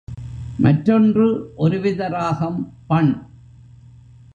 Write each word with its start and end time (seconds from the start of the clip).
மற்றொன்று 0.57 1.51
ஒருவித 1.55 2.07
ராகம் 2.07 2.73
பண். 2.87 3.27